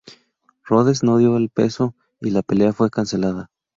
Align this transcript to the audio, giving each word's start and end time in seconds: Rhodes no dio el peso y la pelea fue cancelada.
Rhodes 0.65 1.03
no 1.03 1.19
dio 1.19 1.37
el 1.37 1.49
peso 1.51 1.93
y 2.21 2.31
la 2.31 2.41
pelea 2.41 2.73
fue 2.73 2.89
cancelada. 2.89 3.51